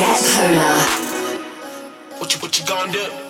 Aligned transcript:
Get 0.00 0.16
polar. 0.16 0.78
What 2.18 2.32
you 2.32 2.40
what 2.40 2.58
you 2.58 2.64
gonna 2.64 2.90
do? 2.90 3.29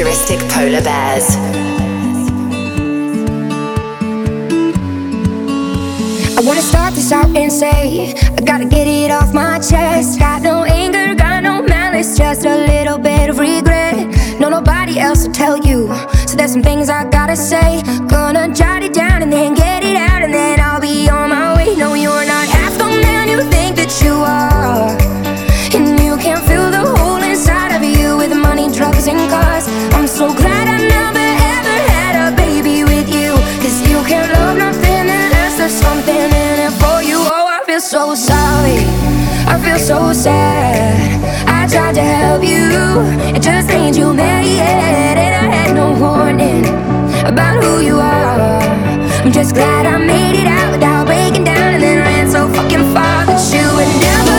Futuristic 0.00 0.38
polar 0.48 0.80
bears. 0.80 1.36
I 6.36 6.42
wanna 6.42 6.62
start 6.62 6.94
this 6.94 7.12
out 7.12 7.36
and 7.36 7.52
say, 7.52 8.14
I 8.14 8.40
gotta 8.42 8.64
get 8.64 8.86
it 8.86 9.10
off 9.10 9.34
my 9.34 9.58
chest. 9.58 10.18
Got 10.18 10.40
no 10.40 10.64
anger, 10.64 11.14
got 11.14 11.42
no 11.42 11.62
malice, 11.62 12.16
just 12.16 12.46
a 12.46 12.56
little 12.66 12.96
bit 12.96 13.28
of 13.28 13.38
regret. 13.38 14.40
No, 14.40 14.48
nobody 14.48 14.98
else 14.98 15.26
will 15.26 15.34
tell 15.34 15.58
you. 15.58 15.94
So 16.26 16.34
there's 16.34 16.52
some 16.52 16.62
things 16.62 16.88
I 16.88 17.04
gotta 17.10 17.36
say. 17.36 17.82
It 43.36 43.42
just 43.42 43.70
ain't 43.70 43.96
you 43.96 44.12
made 44.12 44.58
it. 44.58 45.16
And 45.24 45.34
I 45.42 45.46
had 45.54 45.74
no 45.74 45.86
warning 45.98 46.64
about 47.24 47.62
who 47.62 47.80
you 47.80 47.96
are. 47.98 48.60
I'm 49.22 49.32
just 49.32 49.54
glad 49.54 49.86
I 49.86 49.96
made 49.98 50.36
it 50.40 50.46
out 50.46 50.72
without 50.72 51.06
breaking 51.06 51.44
down 51.44 51.74
and 51.74 51.82
then 51.82 51.98
ran 51.98 52.30
so 52.30 52.48
fucking 52.48 52.86
far 52.94 53.26
that 53.26 53.40
you 53.54 53.66
would 53.76 53.92
never 54.00 54.29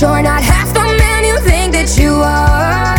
you're 0.00 0.22
not 0.22 0.42
half 0.42 0.72
the 0.72 0.80
man 0.80 1.24
you 1.24 1.38
think 1.40 1.72
that 1.72 1.98
you 1.98 2.12
are. 2.22 2.96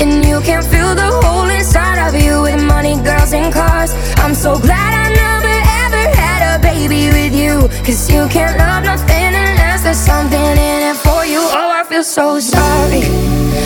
And 0.00 0.24
you 0.24 0.40
can 0.40 0.62
fill 0.62 0.94
the 0.94 1.10
hole 1.22 1.48
inside 1.48 1.98
of 2.06 2.14
you 2.14 2.42
with 2.42 2.62
money, 2.62 2.94
girls, 3.02 3.32
and 3.32 3.52
cars. 3.52 3.92
I'm 4.18 4.34
so 4.34 4.58
glad 4.58 4.90
I 5.04 5.06
never 5.24 5.54
ever 5.84 6.02
had 6.16 6.40
a 6.52 6.62
baby 6.62 7.08
with 7.08 7.34
you. 7.34 7.68
Cause 7.84 8.10
you 8.10 8.28
can't 8.28 8.56
love 8.58 8.84
nothing 8.84 9.32
unless 9.42 9.82
there's 9.84 9.98
something 9.98 10.38
in 10.38 10.80
it 10.90 10.96
for 10.96 11.24
you. 11.24 11.40
Oh, 11.40 11.70
I 11.80 11.84
feel 11.88 12.04
so 12.04 12.38
sorry. 12.40 13.04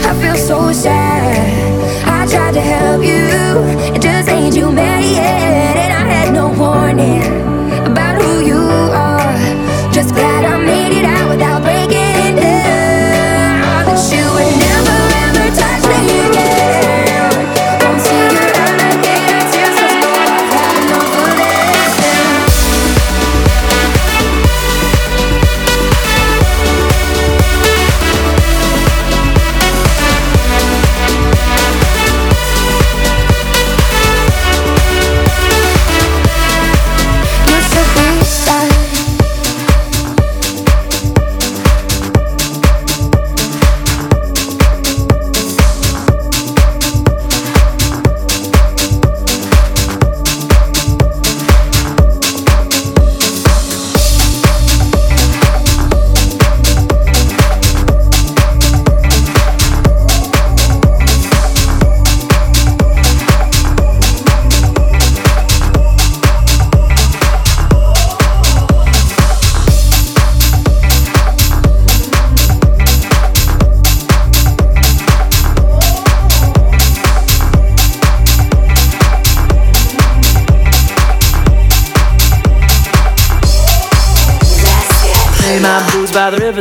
I 0.09 0.13
feel 0.21 0.37
so 0.37 0.73
sad. 0.73 1.65
I 2.07 2.27
tried 2.27 2.55
to 2.55 2.61
help 2.61 3.03
you, 3.03 3.25
it 3.95 4.01
just 4.01 4.29
ain't 4.29 4.55
you 4.55 4.71
made 4.71 5.13
yet. 5.17 5.77
And 5.77 5.93
I 5.93 6.05
had 6.13 6.33
no 6.33 6.49
warning 6.49 7.25
about 7.87 8.21
who 8.23 8.47
you 8.47 8.59
are. 8.59 9.04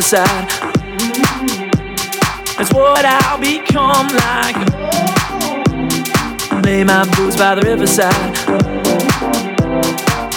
The. 0.04 0.48
It's 2.60 2.74
what 2.74 3.06
I'll 3.06 3.40
become 3.40 4.08
like. 4.08 4.58
Lay 6.66 6.84
my 6.84 7.06
boots 7.16 7.38
by 7.38 7.56
the 7.56 7.62
riverside. 7.62 8.14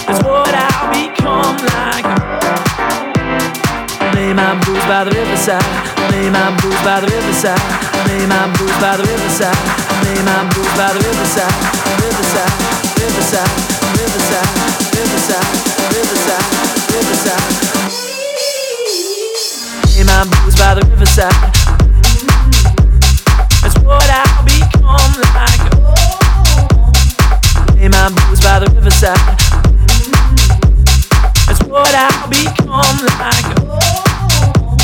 It's 0.07 0.23
what 0.23 0.53
I'll 0.55 0.87
become 0.95 1.57
like. 1.75 2.07
Lay 4.15 4.33
my 4.33 4.55
boots 4.63 4.85
by 4.87 5.03
the 5.03 5.11
riverside. 5.11 5.63
Lay 6.11 6.29
my 6.29 6.49
boots 6.61 6.81
by 6.83 7.01
the 7.01 7.07
riverside. 7.07 7.59
Lay 8.07 8.25
my 8.25 8.47
boots 8.57 8.77
by 8.79 8.95
the 8.95 9.03
riverside. 9.03 9.57
Lay 10.03 10.19
my 10.23 10.47
boots 10.55 10.73
by 10.79 10.93
the 10.95 11.01
riverside. 11.03 11.55
Riverside, 11.99 12.55
riverside, 13.03 13.51
riverside, 13.99 14.47
riverside, 14.95 14.95
riverside, 14.95 15.66
my 20.17 20.23
boots 20.41 20.57
by 20.57 20.73
the 20.73 20.81
riverside. 20.89 21.35
It's 23.63 23.77
what 23.85 24.09
I'll 24.09 24.43
become 24.43 25.13
like. 25.37 25.61
Oh, 25.77 26.17
Lay 27.75 27.87
my 27.87 28.09
boots 28.09 28.41
by 28.41 28.57
the 28.57 28.65
riverside. 28.73 29.37
It's 31.49 31.61
what 31.65 31.93
I'll 31.93 32.27
become 32.29 33.05
like. 33.21 33.45
Oh, 33.61 34.77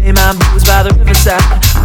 Lay 0.00 0.12
my 0.12 0.32
boots 0.32 0.64
by 0.64 0.82
the 0.84 0.94
riverside. 0.98 1.75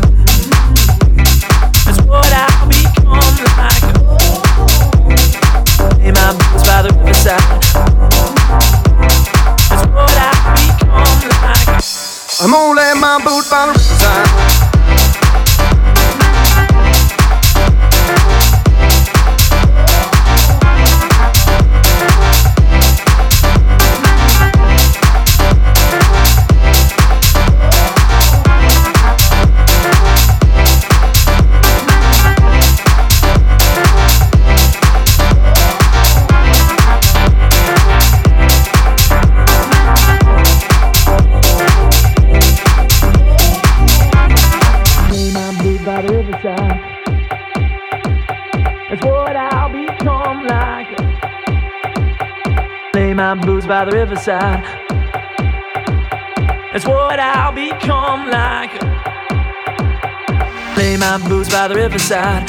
riverside. 53.92 54.64
That's 56.72 56.86
what 56.86 57.20
I'll 57.20 57.52
become 57.52 58.30
like. 58.30 58.80
Play 60.74 60.96
my 60.98 61.18
blues 61.18 61.50
by 61.50 61.68
the 61.68 61.76
riverside. 61.76 62.48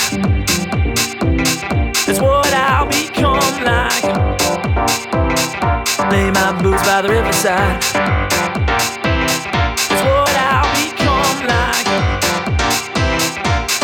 That's 2.06 2.20
what 2.20 2.52
I'll 2.54 2.86
become 2.86 3.64
like. 3.64 4.02
Play 6.08 6.30
my 6.30 6.52
blues 6.60 6.80
by 6.82 7.02
the 7.02 7.08
riverside. 7.08 7.82
That's 9.88 10.04
what 10.06 10.36
I'll 10.50 10.70
become 10.78 11.46
like. 11.48 11.88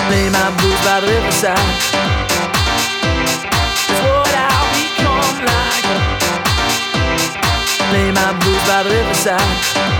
Play 0.07 0.31
my 0.31 0.51
blues 0.59 0.81
by 0.85 1.01
the 1.01 1.09
riverside. 1.09 1.88
My 8.23 8.33
boots 8.33 8.67
by 8.69 8.83
the 8.83 8.91
riverside. 8.91 9.98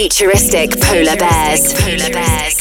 Futuristic 0.00 0.70
polar 0.80 1.16
bears. 1.18 1.74
Polar 1.74 2.10
bears. 2.10 2.59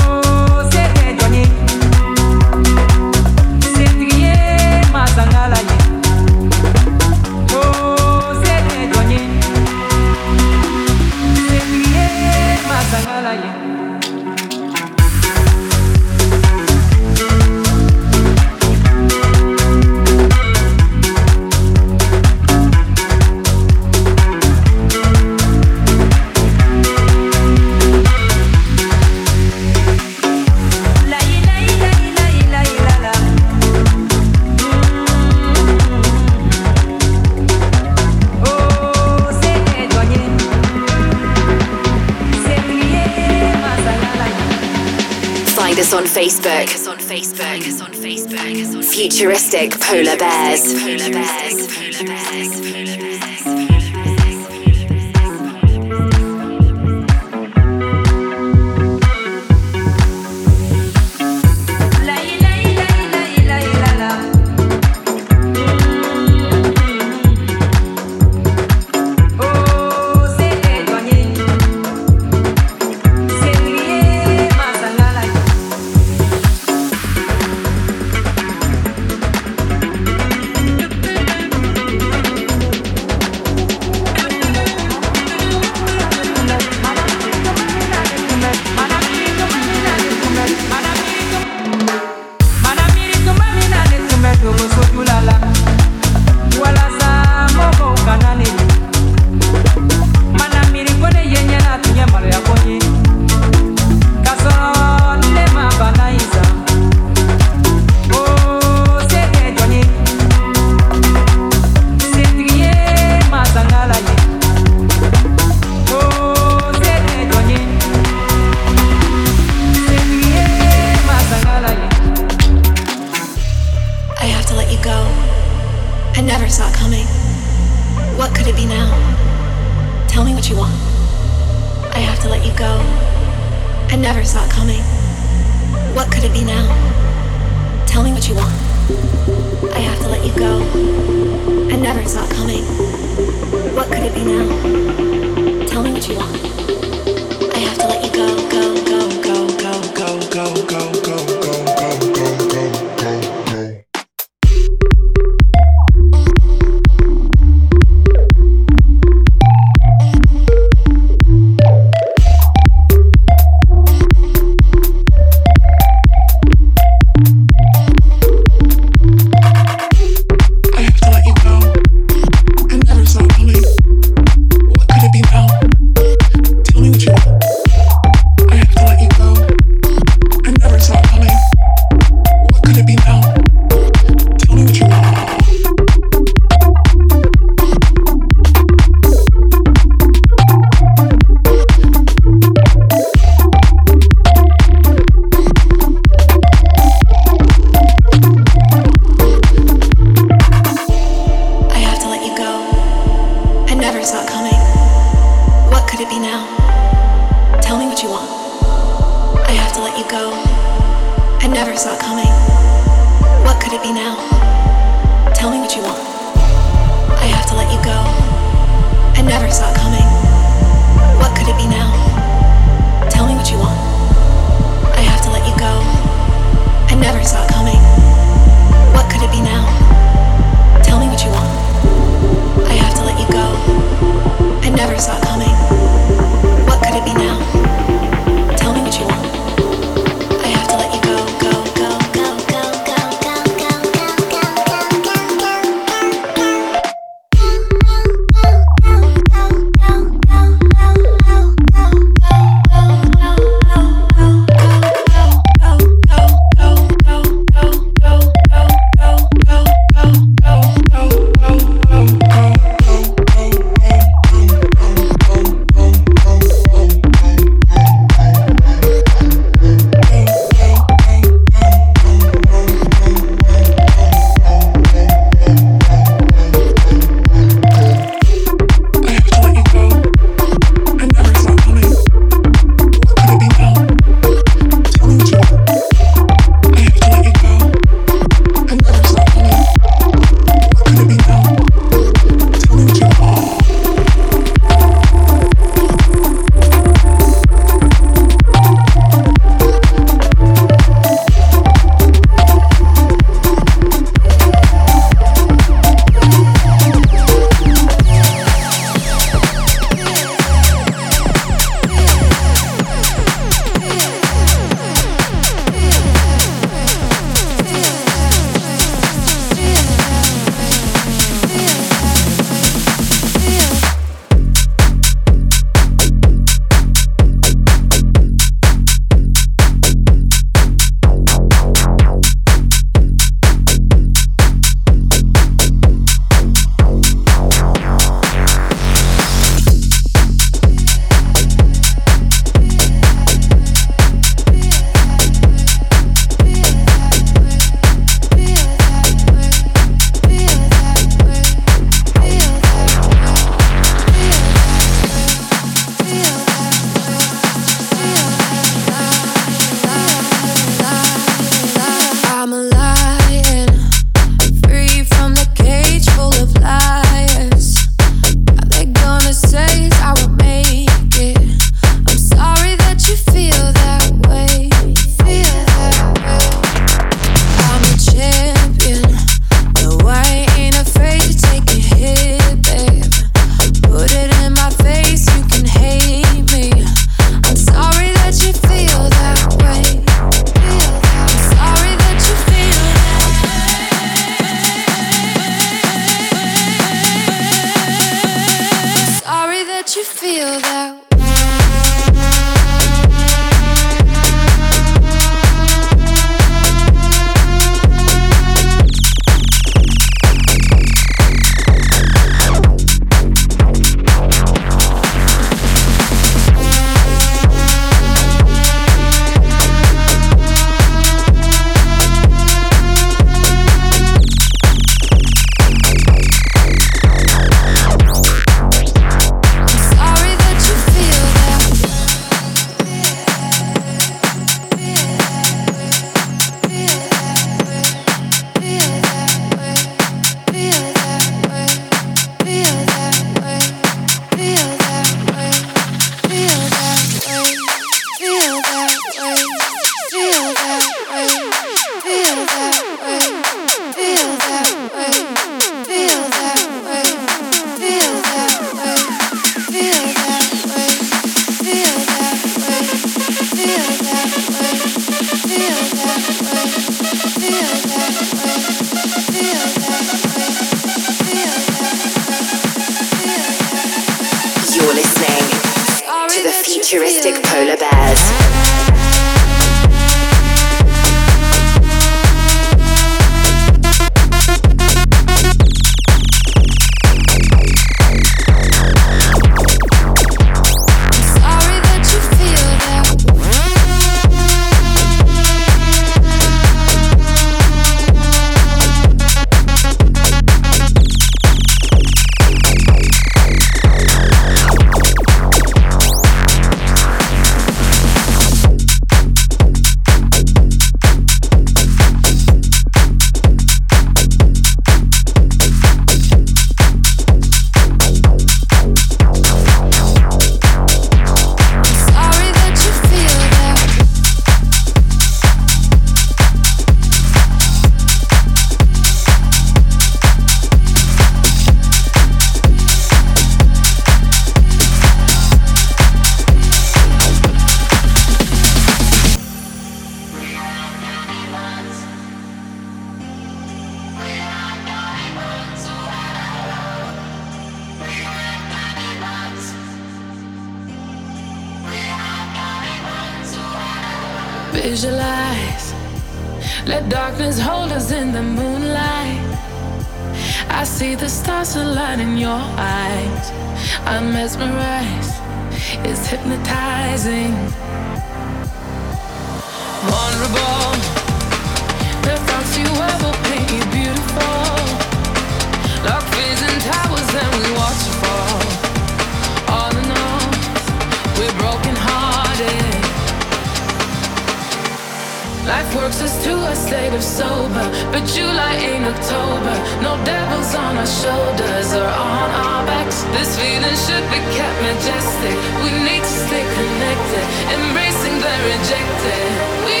a 586.71 586.75
state 586.75 587.13
of 587.13 587.21
sober, 587.21 587.85
but 588.11 588.23
July 588.25 588.75
ain't 588.79 589.03
October. 589.03 589.75
No 589.99 590.15
devils 590.23 590.73
on 590.73 590.95
our 590.95 591.11
shoulders 591.21 591.91
or 591.93 592.07
on 592.07 592.49
our 592.63 592.85
backs. 592.87 593.23
This 593.35 593.59
feeling 593.59 593.97
should 594.05 594.25
be 594.31 594.39
kept 594.55 594.77
majestic. 594.87 595.55
We 595.83 595.91
need 596.07 596.23
to 596.23 596.35
stay 596.47 596.63
connected, 596.79 597.45
embracing 597.75 598.37
the 598.39 598.53
rejected. 598.71 599.47
We 599.83 600.00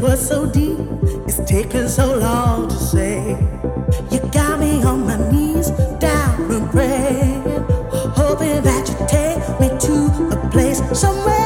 was 0.00 0.26
so 0.26 0.46
deep, 0.46 0.78
it's 1.26 1.38
taken 1.48 1.88
so 1.88 2.16
long 2.16 2.68
to 2.68 2.74
say. 2.74 3.36
You 4.10 4.20
got 4.32 4.58
me 4.58 4.82
on 4.82 5.06
my 5.06 5.16
knees, 5.30 5.70
down 5.98 6.50
and 6.50 6.70
praying, 6.70 7.42
hoping 8.16 8.62
that 8.62 8.88
you 8.88 8.96
take 9.06 9.60
me 9.60 9.68
to 9.86 10.36
a 10.36 10.50
place 10.50 10.80
somewhere. 10.98 11.39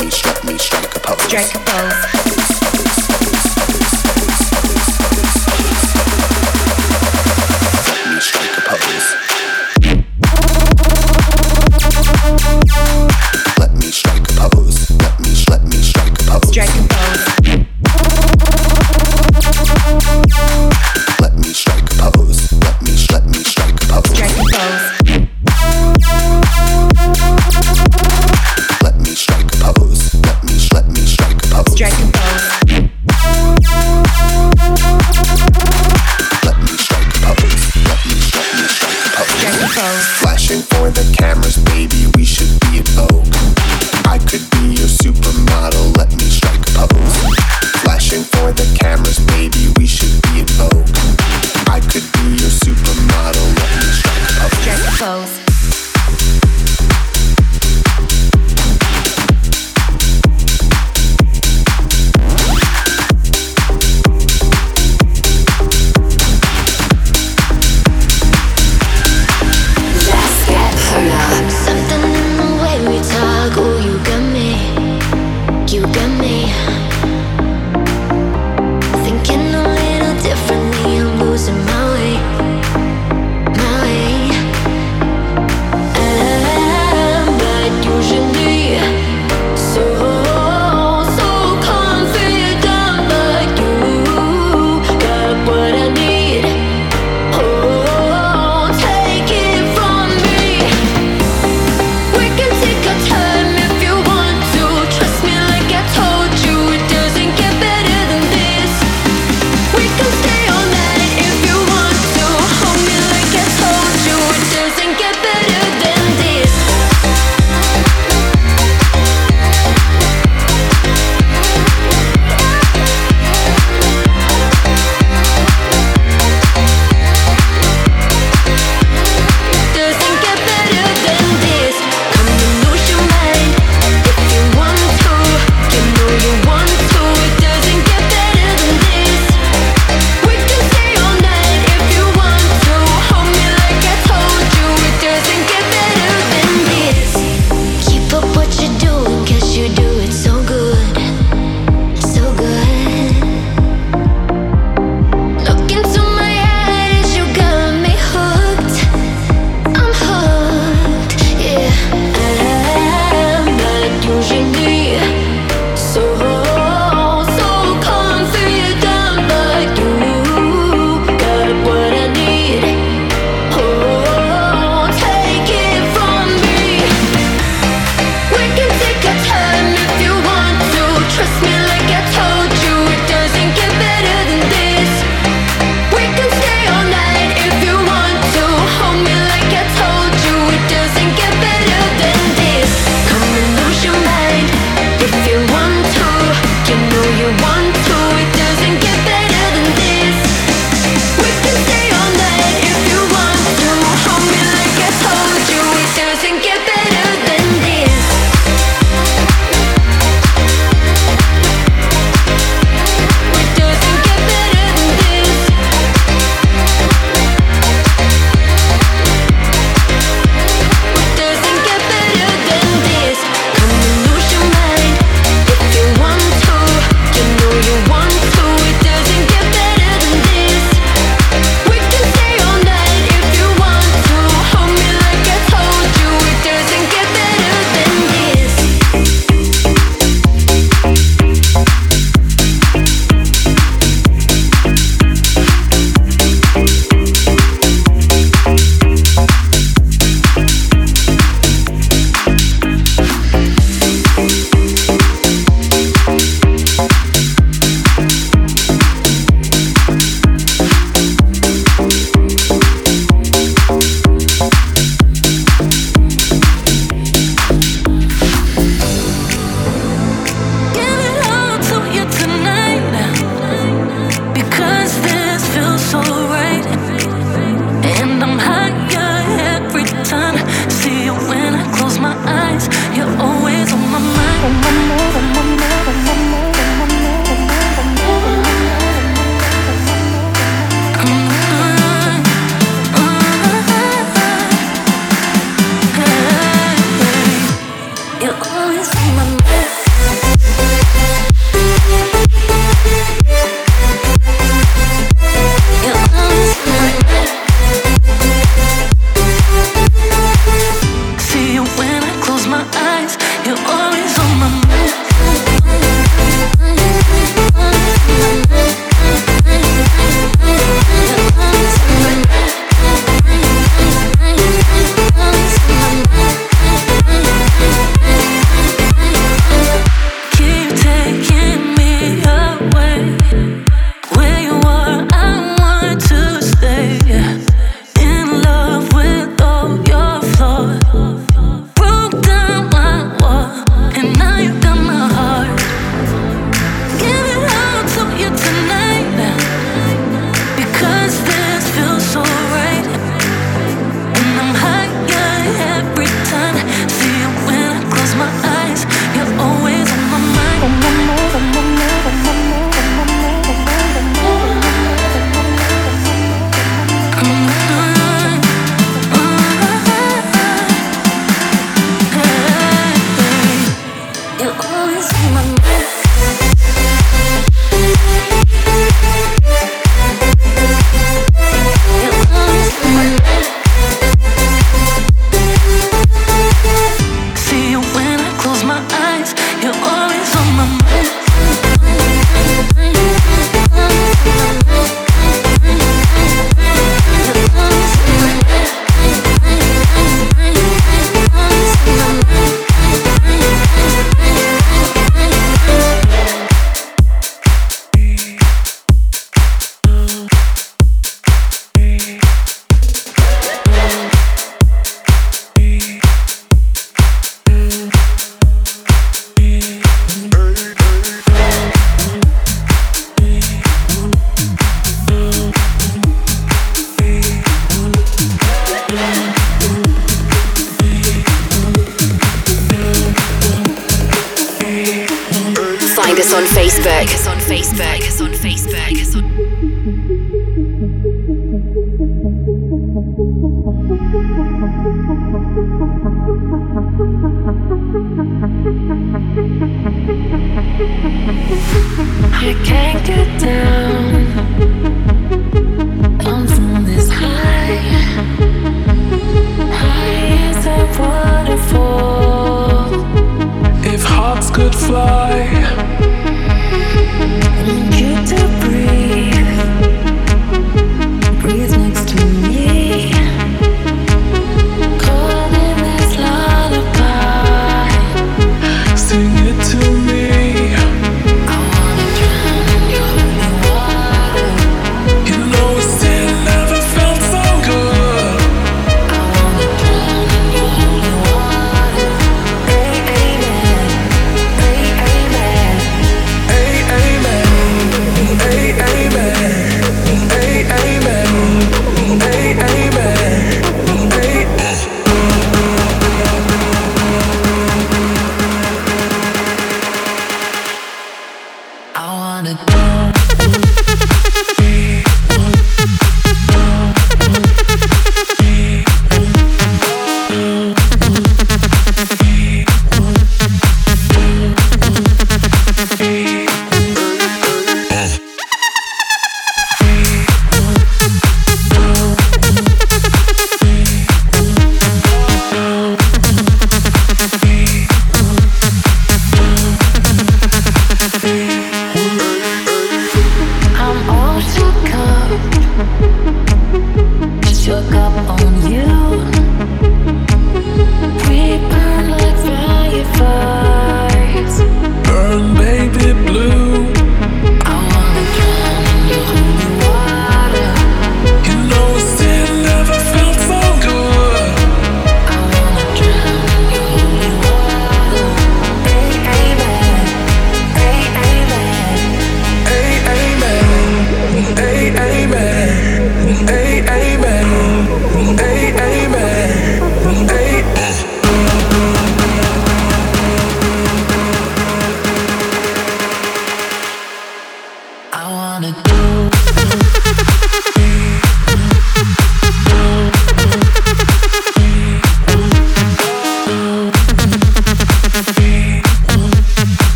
Me 0.00 0.10
let 0.24 0.44
me 0.44 0.58
strike 0.58 0.96
a 0.96 1.00
pose. 1.00 1.22
Strike 1.24 1.54
a 1.54 1.58
pose. 1.58 2.39